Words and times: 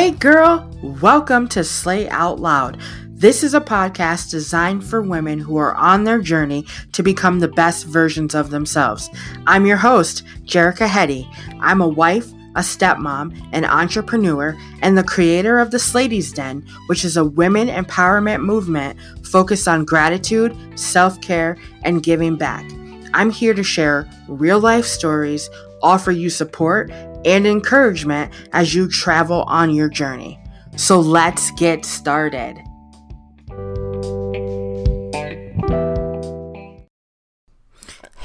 Hey, 0.00 0.12
girl, 0.12 0.66
welcome 1.02 1.46
to 1.48 1.62
Slay 1.62 2.08
Out 2.08 2.40
Loud. 2.40 2.80
This 3.06 3.42
is 3.42 3.52
a 3.52 3.60
podcast 3.60 4.30
designed 4.30 4.82
for 4.82 5.02
women 5.02 5.38
who 5.38 5.58
are 5.58 5.74
on 5.74 6.04
their 6.04 6.22
journey 6.22 6.64
to 6.92 7.02
become 7.02 7.38
the 7.38 7.48
best 7.48 7.84
versions 7.84 8.34
of 8.34 8.48
themselves. 8.48 9.10
I'm 9.46 9.66
your 9.66 9.76
host, 9.76 10.24
Jerica 10.44 10.88
Hetty. 10.88 11.28
I'm 11.60 11.82
a 11.82 11.86
wife, 11.86 12.32
a 12.56 12.60
stepmom, 12.60 13.38
an 13.52 13.66
entrepreneur, 13.66 14.56
and 14.80 14.96
the 14.96 15.04
creator 15.04 15.58
of 15.58 15.70
the 15.70 15.78
Slady's 15.78 16.32
Den, 16.32 16.66
which 16.86 17.04
is 17.04 17.18
a 17.18 17.24
women 17.26 17.68
empowerment 17.68 18.40
movement 18.40 18.98
focused 19.26 19.68
on 19.68 19.84
gratitude, 19.84 20.56
self 20.80 21.20
care, 21.20 21.58
and 21.82 22.02
giving 22.02 22.36
back. 22.36 22.64
I'm 23.12 23.28
here 23.28 23.52
to 23.52 23.62
share 23.62 24.08
real 24.28 24.60
life 24.60 24.86
stories, 24.86 25.50
offer 25.82 26.10
you 26.10 26.30
support, 26.30 26.90
and 27.24 27.46
encouragement 27.46 28.32
as 28.52 28.74
you 28.74 28.88
travel 28.88 29.42
on 29.42 29.74
your 29.74 29.88
journey. 29.88 30.38
So 30.76 31.00
let's 31.00 31.50
get 31.52 31.84
started. 31.84 32.62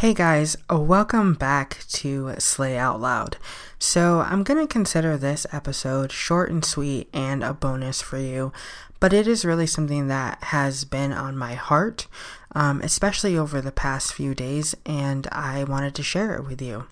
Hey 0.05 0.13
guys, 0.13 0.55
uh, 0.71 0.80
welcome 0.80 1.34
back 1.34 1.80
to 1.94 2.35
Slay 2.38 2.77
Out 2.77 3.02
Loud. 3.02 3.38
So, 3.80 4.21
I'm 4.21 4.44
going 4.44 4.59
to 4.59 4.71
consider 4.71 5.18
this 5.18 5.48
episode 5.52 6.12
short 6.12 6.49
and 6.49 6.63
sweet 6.63 7.09
and 7.13 7.43
a 7.43 7.54
bonus 7.54 8.02
for 8.02 8.18
you, 8.18 8.52
but 8.99 9.13
it 9.13 9.27
is 9.27 9.46
really 9.46 9.68
something 9.68 10.07
that 10.07 10.43
has 10.46 10.85
been 10.85 11.12
on 11.12 11.38
my 11.38 11.55
heart, 11.55 12.07
um, 12.55 12.82
especially 12.82 13.38
over 13.38 13.59
the 13.59 13.72
past 13.72 14.14
few 14.14 14.34
days, 14.34 14.73
and 14.86 15.27
I 15.32 15.66
wanted 15.66 15.93
to 15.96 16.04
share 16.04 16.35
it 16.35 16.48
with 16.48 16.62
you. 16.62 16.88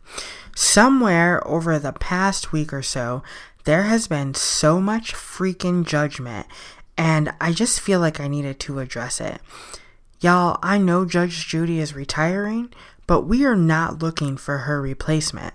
Somewhere 0.55 1.45
over 1.47 1.79
the 1.79 1.93
past 1.93 2.51
week 2.51 2.73
or 2.73 2.83
so, 2.83 3.23
there 3.63 3.83
has 3.83 4.07
been 4.07 4.33
so 4.33 4.81
much 4.81 5.13
freaking 5.13 5.85
judgment, 5.85 6.47
and 6.97 7.33
I 7.39 7.53
just 7.53 7.79
feel 7.79 8.01
like 8.01 8.19
I 8.19 8.27
needed 8.27 8.59
to 8.61 8.79
address 8.79 9.21
it. 9.21 9.39
Y'all, 10.19 10.59
I 10.61 10.77
know 10.77 11.05
Judge 11.05 11.47
Judy 11.47 11.79
is 11.79 11.95
retiring, 11.95 12.73
but 13.07 13.21
we 13.21 13.45
are 13.45 13.55
not 13.55 14.01
looking 14.01 14.35
for 14.37 14.59
her 14.59 14.81
replacement. 14.81 15.53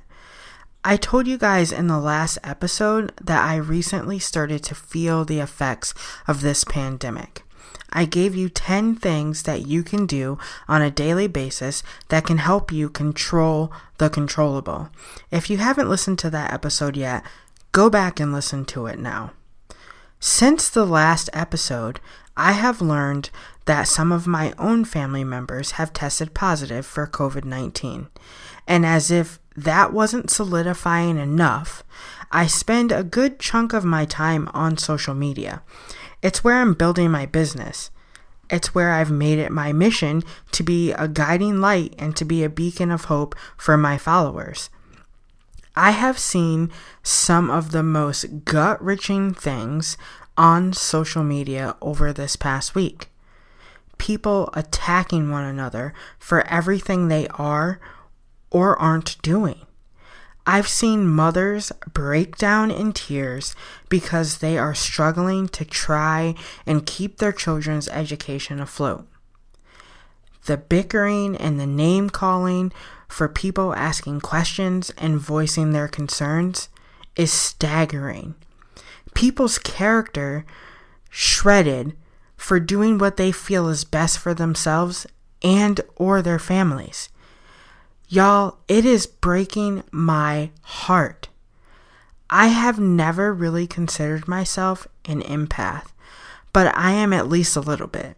I 0.84 0.96
told 0.96 1.26
you 1.26 1.36
guys 1.36 1.70
in 1.70 1.86
the 1.86 1.98
last 1.98 2.38
episode 2.42 3.12
that 3.20 3.44
I 3.44 3.56
recently 3.56 4.18
started 4.18 4.62
to 4.64 4.74
feel 4.74 5.24
the 5.24 5.40
effects 5.40 5.92
of 6.26 6.40
this 6.40 6.64
pandemic. 6.64 7.42
I 7.90 8.04
gave 8.04 8.34
you 8.34 8.48
10 8.48 8.96
things 8.96 9.44
that 9.44 9.66
you 9.66 9.82
can 9.82 10.06
do 10.06 10.38
on 10.68 10.82
a 10.82 10.90
daily 10.90 11.26
basis 11.26 11.82
that 12.08 12.26
can 12.26 12.38
help 12.38 12.70
you 12.70 12.88
control 12.88 13.72
the 13.98 14.10
controllable. 14.10 14.90
If 15.30 15.48
you 15.48 15.58
haven't 15.58 15.88
listened 15.88 16.18
to 16.20 16.30
that 16.30 16.52
episode 16.52 16.96
yet, 16.96 17.24
go 17.72 17.88
back 17.88 18.20
and 18.20 18.32
listen 18.32 18.64
to 18.66 18.86
it 18.86 18.98
now. 18.98 19.32
Since 20.20 20.68
the 20.68 20.84
last 20.84 21.30
episode, 21.32 22.00
I 22.36 22.52
have 22.52 22.80
learned 22.82 23.30
that 23.66 23.88
some 23.88 24.12
of 24.12 24.26
my 24.26 24.52
own 24.58 24.84
family 24.84 25.24
members 25.24 25.72
have 25.72 25.92
tested 25.92 26.34
positive 26.34 26.86
for 26.86 27.06
COVID 27.06 27.44
19. 27.44 28.08
And 28.66 28.86
as 28.86 29.10
if 29.10 29.38
that 29.56 29.92
wasn't 29.92 30.30
solidifying 30.30 31.18
enough, 31.18 31.82
I 32.30 32.46
spend 32.46 32.92
a 32.92 33.04
good 33.04 33.38
chunk 33.38 33.72
of 33.72 33.84
my 33.84 34.04
time 34.04 34.48
on 34.54 34.76
social 34.76 35.14
media. 35.14 35.62
It's 36.22 36.42
where 36.42 36.56
I'm 36.56 36.74
building 36.74 37.10
my 37.10 37.26
business. 37.26 37.90
It's 38.50 38.74
where 38.74 38.92
I've 38.92 39.10
made 39.10 39.38
it 39.38 39.52
my 39.52 39.72
mission 39.72 40.22
to 40.52 40.62
be 40.62 40.92
a 40.92 41.06
guiding 41.06 41.60
light 41.60 41.94
and 41.98 42.16
to 42.16 42.24
be 42.24 42.42
a 42.42 42.48
beacon 42.48 42.90
of 42.90 43.04
hope 43.04 43.34
for 43.56 43.76
my 43.76 43.98
followers. 43.98 44.70
I 45.76 45.92
have 45.92 46.18
seen 46.18 46.72
some 47.04 47.50
of 47.50 47.70
the 47.70 47.84
most 47.84 48.44
gut 48.44 48.82
wrenching 48.82 49.32
things 49.32 49.96
on 50.36 50.72
social 50.72 51.22
media 51.22 51.76
over 51.80 52.12
this 52.12 52.34
past 52.36 52.74
week. 52.74 53.10
People 53.96 54.50
attacking 54.54 55.30
one 55.30 55.44
another 55.44 55.92
for 56.18 56.46
everything 56.48 57.08
they 57.08 57.28
are 57.28 57.78
or 58.50 58.76
aren't 58.78 59.20
doing. 59.22 59.66
I've 60.50 60.66
seen 60.66 61.06
mothers 61.06 61.72
break 61.92 62.38
down 62.38 62.70
in 62.70 62.94
tears 62.94 63.54
because 63.90 64.38
they 64.38 64.56
are 64.56 64.74
struggling 64.74 65.46
to 65.48 65.62
try 65.62 66.36
and 66.64 66.86
keep 66.86 67.18
their 67.18 67.32
children's 67.32 67.86
education 67.88 68.58
afloat. 68.58 69.06
The 70.46 70.56
bickering 70.56 71.36
and 71.36 71.60
the 71.60 71.66
name 71.66 72.08
calling 72.08 72.72
for 73.08 73.28
people 73.28 73.74
asking 73.74 74.22
questions 74.22 74.88
and 74.96 75.18
voicing 75.18 75.72
their 75.72 75.86
concerns 75.86 76.70
is 77.14 77.30
staggering. 77.30 78.34
People's 79.12 79.58
character 79.58 80.46
shredded 81.10 81.94
for 82.38 82.58
doing 82.58 82.96
what 82.96 83.18
they 83.18 83.32
feel 83.32 83.68
is 83.68 83.84
best 83.84 84.18
for 84.18 84.32
themselves 84.32 85.06
and 85.42 85.82
or 85.96 86.22
their 86.22 86.38
families. 86.38 87.10
Y'all, 88.10 88.56
it 88.68 88.86
is 88.86 89.06
breaking 89.06 89.84
my 89.90 90.50
heart. 90.62 91.28
I 92.30 92.48
have 92.48 92.78
never 92.78 93.34
really 93.34 93.66
considered 93.66 94.26
myself 94.26 94.88
an 95.04 95.20
empath, 95.22 95.92
but 96.54 96.74
I 96.74 96.92
am 96.92 97.12
at 97.12 97.28
least 97.28 97.54
a 97.54 97.60
little 97.60 97.86
bit. 97.86 98.16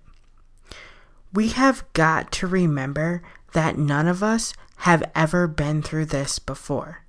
We 1.33 1.49
have 1.49 1.85
got 1.93 2.31
to 2.33 2.47
remember 2.47 3.23
that 3.53 3.79
none 3.79 4.07
of 4.07 4.23
us 4.23 4.55
have 4.79 5.03
ever 5.17 5.49
been 5.49 5.83
through 5.83 6.07
this 6.07 6.39
before. 6.39 7.03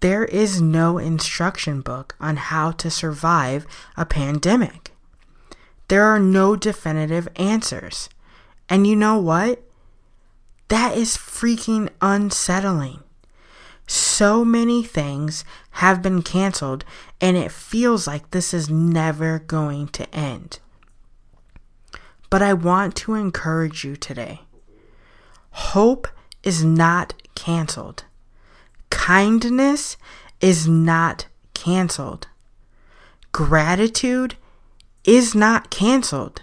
There 0.00 0.24
is 0.24 0.60
no 0.60 0.98
instruction 0.98 1.80
book 1.80 2.16
on 2.18 2.38
how 2.38 2.72
to 2.72 2.90
survive 2.90 3.66
a 3.96 4.04
pandemic. 4.04 4.90
There 5.86 6.04
are 6.04 6.18
no 6.18 6.56
definitive 6.56 7.28
answers. 7.36 8.08
And 8.68 8.84
you 8.86 8.96
know 8.96 9.18
what? 9.18 9.62
That 10.68 10.96
is 10.96 11.16
freaking 11.16 11.88
unsettling. 12.00 13.02
So 13.86 14.44
many 14.44 14.82
things 14.82 15.44
have 15.72 16.02
been 16.02 16.22
canceled, 16.22 16.84
and 17.20 17.36
it 17.36 17.50
feels 17.50 18.06
like 18.06 18.30
this 18.30 18.52
is 18.52 18.68
never 18.68 19.38
going 19.38 19.88
to 19.88 20.14
end. 20.14 20.58
But 22.28 22.42
I 22.42 22.52
want 22.52 22.94
to 22.96 23.14
encourage 23.14 23.84
you 23.84 23.96
today. 23.96 24.42
Hope 25.50 26.06
is 26.42 26.62
not 26.62 27.14
canceled. 27.34 28.04
Kindness 28.90 29.96
is 30.40 30.68
not 30.68 31.26
canceled. 31.54 32.28
Gratitude 33.32 34.34
is 35.04 35.34
not 35.34 35.70
canceled. 35.70 36.42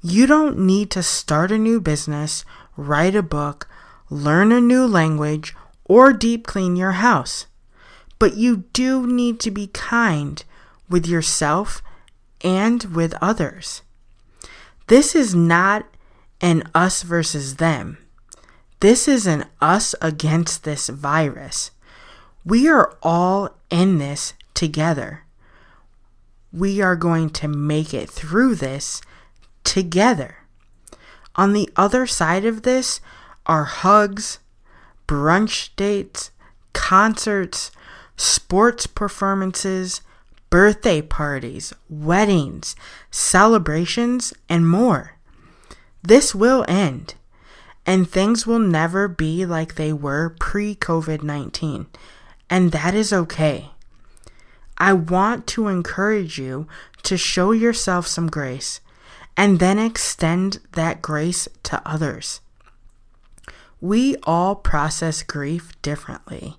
You 0.00 0.26
don't 0.26 0.58
need 0.58 0.90
to 0.92 1.02
start 1.02 1.50
a 1.50 1.58
new 1.58 1.80
business 1.80 2.44
write 2.78 3.16
a 3.16 3.22
book, 3.22 3.68
learn 4.08 4.52
a 4.52 4.60
new 4.60 4.86
language, 4.86 5.54
or 5.84 6.12
deep 6.12 6.46
clean 6.46 6.76
your 6.76 6.92
house. 6.92 7.46
But 8.18 8.36
you 8.36 8.64
do 8.72 9.06
need 9.06 9.40
to 9.40 9.50
be 9.50 9.66
kind 9.66 10.42
with 10.88 11.06
yourself 11.06 11.82
and 12.40 12.84
with 12.84 13.14
others. 13.20 13.82
This 14.86 15.14
is 15.14 15.34
not 15.34 15.86
an 16.40 16.62
us 16.74 17.02
versus 17.02 17.56
them. 17.56 17.98
This 18.80 19.08
is 19.08 19.26
an 19.26 19.44
us 19.60 19.94
against 20.00 20.62
this 20.62 20.88
virus. 20.88 21.72
We 22.44 22.68
are 22.68 22.96
all 23.02 23.50
in 23.70 23.98
this 23.98 24.34
together. 24.54 25.24
We 26.52 26.80
are 26.80 26.96
going 26.96 27.30
to 27.30 27.48
make 27.48 27.92
it 27.92 28.08
through 28.08 28.54
this 28.54 29.02
together. 29.64 30.36
On 31.36 31.52
the 31.52 31.70
other 31.76 32.06
side 32.06 32.44
of 32.44 32.62
this 32.62 33.00
are 33.46 33.64
hugs, 33.64 34.38
brunch 35.06 35.70
dates, 35.76 36.30
concerts, 36.72 37.70
sports 38.16 38.86
performances, 38.86 40.02
birthday 40.50 41.02
parties, 41.02 41.72
weddings, 41.88 42.74
celebrations, 43.10 44.32
and 44.48 44.68
more. 44.68 45.16
This 46.02 46.34
will 46.34 46.64
end, 46.68 47.14
and 47.86 48.08
things 48.08 48.46
will 48.46 48.58
never 48.58 49.08
be 49.08 49.44
like 49.44 49.74
they 49.74 49.92
were 49.92 50.34
pre 50.38 50.74
COVID 50.74 51.22
19, 51.22 51.86
and 52.48 52.72
that 52.72 52.94
is 52.94 53.12
okay. 53.12 53.70
I 54.76 54.92
want 54.92 55.46
to 55.48 55.68
encourage 55.68 56.38
you 56.38 56.68
to 57.02 57.16
show 57.16 57.52
yourself 57.52 58.06
some 58.06 58.28
grace 58.28 58.80
and 59.38 59.60
then 59.60 59.78
extend 59.78 60.58
that 60.72 61.00
grace 61.00 61.46
to 61.62 61.80
others. 61.86 62.40
We 63.80 64.16
all 64.24 64.56
process 64.56 65.22
grief 65.22 65.80
differently, 65.80 66.56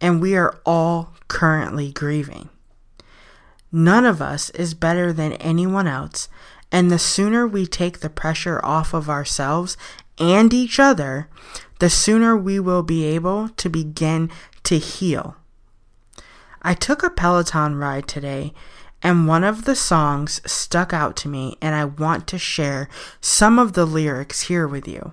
and 0.00 0.20
we 0.20 0.34
are 0.34 0.60
all 0.66 1.14
currently 1.28 1.92
grieving. 1.92 2.48
None 3.70 4.04
of 4.04 4.20
us 4.20 4.50
is 4.50 4.74
better 4.74 5.12
than 5.12 5.34
anyone 5.34 5.86
else, 5.86 6.28
and 6.72 6.90
the 6.90 6.98
sooner 6.98 7.46
we 7.46 7.64
take 7.64 8.00
the 8.00 8.10
pressure 8.10 8.60
off 8.64 8.92
of 8.92 9.08
ourselves 9.08 9.76
and 10.18 10.52
each 10.52 10.80
other, 10.80 11.28
the 11.78 11.90
sooner 11.90 12.36
we 12.36 12.58
will 12.58 12.82
be 12.82 13.04
able 13.04 13.50
to 13.50 13.68
begin 13.68 14.30
to 14.64 14.78
heal. 14.78 15.36
I 16.60 16.74
took 16.74 17.04
a 17.04 17.10
Peloton 17.10 17.76
ride 17.76 18.08
today 18.08 18.52
and 19.06 19.28
one 19.28 19.44
of 19.44 19.66
the 19.66 19.76
songs 19.76 20.40
stuck 20.44 20.92
out 20.92 21.14
to 21.14 21.28
me, 21.28 21.56
and 21.62 21.76
I 21.76 21.84
want 21.84 22.26
to 22.26 22.38
share 22.38 22.88
some 23.20 23.56
of 23.56 23.74
the 23.74 23.86
lyrics 23.86 24.48
here 24.48 24.66
with 24.66 24.88
you. 24.88 25.12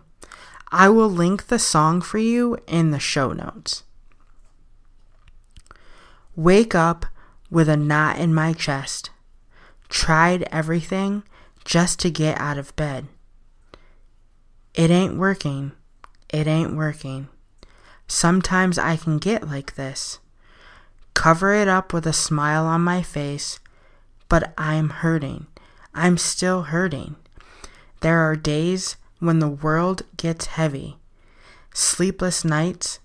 I 0.71 0.89
will 0.89 1.11
link 1.11 1.45
the 1.45 1.59
song 1.59 2.01
for 2.01 2.17
you 2.17 2.57
in 2.65 2.89
the 2.89 2.97
show 2.97 3.33
notes. 3.33 3.83
Wake 6.35 6.73
up 6.73 7.05
with 7.51 7.69
a 7.69 7.77
knot 7.77 8.17
in 8.17 8.33
my 8.33 8.53
chest. 8.53 9.11
Tried 9.89 10.47
everything 10.51 11.21
just 11.63 11.99
to 11.99 12.09
get 12.09 12.41
out 12.41 12.57
of 12.57 12.75
bed. 12.75 13.05
It 14.73 14.89
ain't 14.89 15.19
working. 15.19 15.71
It 16.29 16.47
ain't 16.47 16.75
working. 16.75 17.27
Sometimes 18.07 18.79
I 18.79 18.97
can 18.97 19.19
get 19.19 19.47
like 19.47 19.75
this. 19.75 20.17
Cover 21.13 21.53
it 21.53 21.67
up 21.67 21.93
with 21.93 22.07
a 22.07 22.11
smile 22.11 22.65
on 22.65 22.81
my 22.81 23.03
face, 23.03 23.59
but 24.33 24.51
I'm 24.57 24.89
hurting. 24.89 25.45
I'm 25.93 26.17
still 26.17 26.63
hurting. 26.63 27.17
There 27.99 28.17
are 28.17 28.35
days 28.35 28.95
when 29.19 29.37
the 29.37 29.47
world 29.47 30.01
gets 30.17 30.47
heavy. 30.47 30.97
Sleepless 31.71 32.43
nights, 32.43 32.97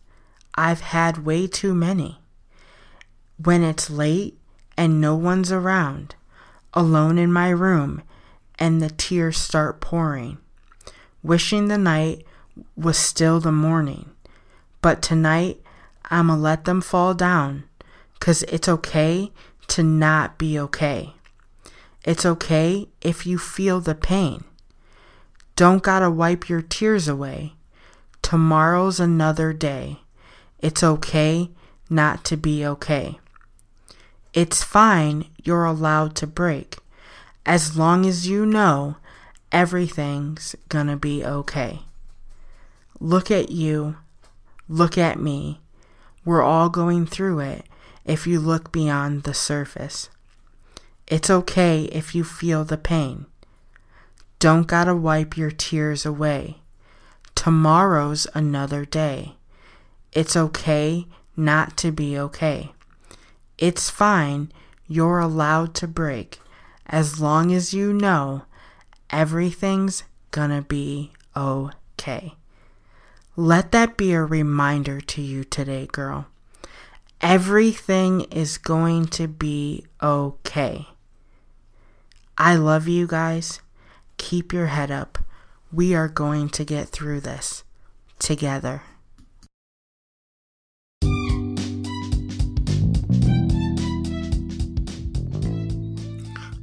I've 0.54 0.80
had 0.80 1.26
way 1.26 1.46
too 1.46 1.74
many. 1.74 2.22
When 3.36 3.62
it's 3.62 3.90
late 3.90 4.38
and 4.74 5.02
no 5.02 5.14
one's 5.16 5.52
around, 5.52 6.14
alone 6.72 7.18
in 7.18 7.30
my 7.30 7.50
room, 7.50 8.00
and 8.58 8.80
the 8.80 8.88
tears 8.88 9.36
start 9.36 9.82
pouring, 9.82 10.38
wishing 11.22 11.68
the 11.68 11.76
night 11.76 12.24
was 12.74 12.96
still 12.96 13.38
the 13.38 13.52
morning. 13.52 14.08
But 14.80 15.02
tonight, 15.02 15.60
I'ma 16.10 16.36
let 16.36 16.64
them 16.64 16.80
fall 16.80 17.12
down, 17.12 17.64
'cause 18.18 18.44
it's 18.44 18.66
okay 18.66 19.30
to 19.66 19.82
not 19.82 20.38
be 20.38 20.58
okay. 20.58 21.12
It's 22.04 22.24
okay 22.24 22.88
if 23.00 23.26
you 23.26 23.38
feel 23.38 23.80
the 23.80 23.94
pain. 23.94 24.44
Don't 25.56 25.82
gotta 25.82 26.10
wipe 26.10 26.48
your 26.48 26.62
tears 26.62 27.08
away. 27.08 27.54
Tomorrow's 28.22 29.00
another 29.00 29.52
day. 29.52 30.00
It's 30.60 30.82
okay 30.82 31.50
not 31.90 32.24
to 32.26 32.36
be 32.36 32.64
okay. 32.64 33.18
It's 34.32 34.62
fine, 34.62 35.26
you're 35.42 35.64
allowed 35.64 36.14
to 36.16 36.26
break. 36.26 36.76
As 37.44 37.76
long 37.76 38.06
as 38.06 38.28
you 38.28 38.44
know 38.44 38.96
everything's 39.50 40.54
gonna 40.68 40.96
be 40.96 41.24
okay. 41.24 41.80
Look 43.00 43.30
at 43.30 43.50
you. 43.50 43.96
Look 44.68 44.98
at 44.98 45.18
me. 45.18 45.60
We're 46.24 46.42
all 46.42 46.68
going 46.68 47.06
through 47.06 47.40
it 47.40 47.64
if 48.04 48.26
you 48.26 48.38
look 48.38 48.70
beyond 48.70 49.22
the 49.22 49.34
surface. 49.34 50.10
It's 51.10 51.30
okay 51.30 51.84
if 51.84 52.14
you 52.14 52.22
feel 52.22 52.64
the 52.64 52.76
pain. 52.76 53.24
Don't 54.38 54.66
gotta 54.66 54.94
wipe 54.94 55.38
your 55.38 55.50
tears 55.50 56.04
away. 56.04 56.58
Tomorrow's 57.34 58.26
another 58.34 58.84
day. 58.84 59.36
It's 60.12 60.36
okay 60.36 61.06
not 61.34 61.78
to 61.78 61.90
be 61.92 62.18
okay. 62.18 62.72
It's 63.56 63.88
fine, 63.88 64.52
you're 64.86 65.18
allowed 65.18 65.74
to 65.76 65.88
break 65.88 66.40
as 66.86 67.20
long 67.20 67.52
as 67.52 67.72
you 67.72 67.92
know 67.92 68.42
everything's 69.08 70.04
gonna 70.30 70.62
be 70.62 71.12
okay. 71.34 72.34
Let 73.34 73.72
that 73.72 73.96
be 73.96 74.12
a 74.12 74.22
reminder 74.24 75.00
to 75.00 75.22
you 75.22 75.44
today, 75.44 75.86
girl. 75.90 76.26
Everything 77.22 78.22
is 78.30 78.58
going 78.58 79.06
to 79.06 79.26
be 79.26 79.86
okay. 80.02 80.86
I 82.40 82.54
love 82.54 82.86
you 82.86 83.08
guys. 83.08 83.60
Keep 84.16 84.52
your 84.52 84.66
head 84.66 84.92
up. 84.92 85.18
We 85.72 85.92
are 85.96 86.06
going 86.06 86.48
to 86.50 86.64
get 86.64 86.88
through 86.88 87.20
this 87.20 87.64
together. 88.20 88.82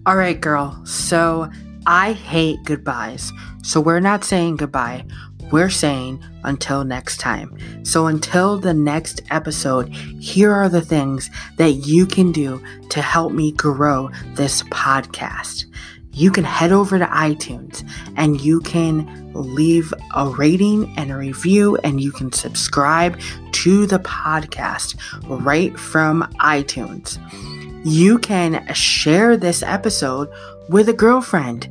All 0.06 0.16
right, 0.16 0.40
girl. 0.40 0.82
So 0.86 1.50
I 1.86 2.14
hate 2.14 2.64
goodbyes. 2.64 3.34
So 3.62 3.82
we're 3.82 4.00
not 4.00 4.24
saying 4.24 4.56
goodbye. 4.56 5.04
We're 5.52 5.70
saying 5.70 6.24
until 6.44 6.84
next 6.84 7.20
time. 7.20 7.58
So 7.84 8.08
until 8.08 8.58
the 8.58 8.74
next 8.74 9.22
episode, 9.30 9.90
here 9.90 10.52
are 10.52 10.70
the 10.70 10.82
things 10.82 11.30
that 11.58 11.72
you 11.72 12.06
can 12.06 12.32
do 12.32 12.62
to 12.90 13.02
help 13.02 13.32
me 13.32 13.52
grow 13.52 14.10
this 14.34 14.64
podcast. 14.64 15.66
You 16.12 16.32
can 16.32 16.46
head 16.46 16.72
over 16.72 16.98
to 16.98 17.06
iTunes 17.06 17.88
and 18.16 18.40
you 18.40 18.62
can 18.62 19.34
leave 19.34 19.94
a 20.16 20.30
rating 20.30 20.94
and 20.98 21.12
a 21.12 21.18
review 21.18 21.76
and 21.78 22.00
you 22.00 22.12
can 22.14 22.32
subscribe 22.32 23.20
to 23.52 23.86
the 23.86 24.00
podcast 24.00 24.96
right 25.26 25.78
from 25.78 26.24
iTunes. 26.40 27.20
You 27.86 28.18
can 28.18 28.66
share 28.74 29.36
this 29.36 29.62
episode 29.62 30.30
with 30.70 30.88
a 30.88 30.94
girlfriend. 30.94 31.70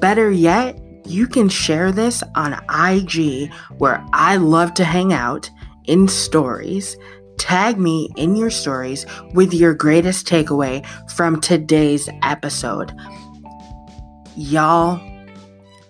Better 0.00 0.30
yet, 0.30 0.78
you 1.04 1.26
can 1.26 1.48
share 1.48 1.92
this 1.92 2.22
on 2.34 2.60
IG 2.70 3.52
where 3.78 4.04
I 4.12 4.36
love 4.36 4.74
to 4.74 4.84
hang 4.84 5.12
out 5.12 5.50
in 5.84 6.08
stories. 6.08 6.96
Tag 7.38 7.78
me 7.78 8.10
in 8.16 8.36
your 8.36 8.50
stories 8.50 9.04
with 9.34 9.52
your 9.52 9.74
greatest 9.74 10.26
takeaway 10.26 10.86
from 11.10 11.40
today's 11.40 12.08
episode. 12.22 12.92
Y'all, 14.36 15.00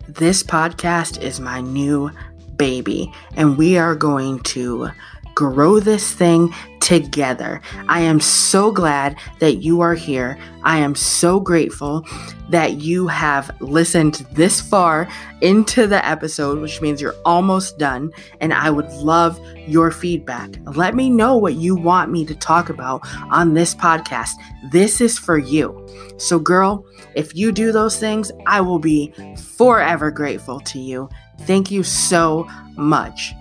this 0.08 0.42
podcast 0.42 1.20
is 1.22 1.40
my 1.40 1.60
new 1.60 2.10
baby, 2.56 3.12
and 3.36 3.58
we 3.58 3.76
are 3.78 3.94
going 3.94 4.40
to 4.40 4.90
grow 5.34 5.80
this 5.80 6.12
thing 6.12 6.52
together. 6.82 7.60
I 7.88 8.00
am 8.00 8.20
so 8.20 8.72
glad 8.72 9.16
that 9.38 9.62
you 9.62 9.80
are 9.80 9.94
here. 9.94 10.36
I 10.64 10.78
am 10.78 10.94
so 10.94 11.40
grateful 11.40 12.04
that 12.50 12.82
you 12.82 13.06
have 13.06 13.50
listened 13.60 14.26
this 14.32 14.60
far 14.60 15.08
into 15.40 15.86
the 15.86 16.04
episode, 16.06 16.58
which 16.58 16.82
means 16.82 17.00
you're 17.00 17.14
almost 17.24 17.78
done. 17.78 18.12
And 18.40 18.52
I 18.52 18.68
would 18.68 18.90
love 18.94 19.40
your 19.66 19.90
feedback. 19.90 20.50
Let 20.76 20.94
me 20.94 21.08
know 21.08 21.36
what 21.36 21.54
you 21.54 21.76
want 21.76 22.10
me 22.10 22.26
to 22.26 22.34
talk 22.34 22.68
about 22.68 23.00
on 23.30 23.54
this 23.54 23.74
podcast. 23.74 24.32
This 24.70 25.00
is 25.00 25.18
for 25.18 25.38
you. 25.38 25.86
So, 26.18 26.38
girl, 26.38 26.84
if 27.14 27.34
you 27.34 27.52
do 27.52 27.70
those 27.72 27.98
things, 27.98 28.32
I 28.46 28.60
will 28.60 28.80
be 28.80 29.14
forever 29.56 30.10
grateful 30.10 30.60
to 30.60 30.78
you. 30.78 31.08
Thank 31.42 31.70
you 31.70 31.82
so 31.84 32.48
much. 32.76 33.32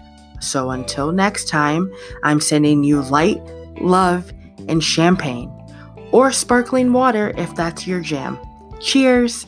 So 0.42 0.72
until 0.72 1.12
next 1.12 1.48
time, 1.48 1.92
I'm 2.24 2.42
sending 2.42 2.84
you 2.84 3.02
light, 3.04 3.42
love, 3.80 4.34
and 4.68 4.84
champagne, 4.84 5.50
or 6.12 6.32
sparkling 6.32 6.92
water 6.92 7.34
if 7.38 7.56
that's 7.56 7.88
your 7.88 8.02
jam. 8.02 8.38
Cheers! 8.80 9.46